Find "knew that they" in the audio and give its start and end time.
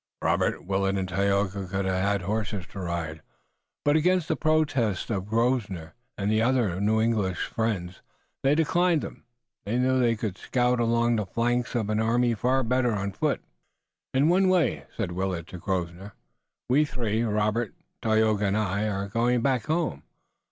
9.77-10.15